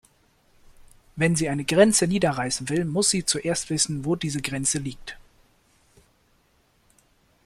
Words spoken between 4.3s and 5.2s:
Grenze liegt.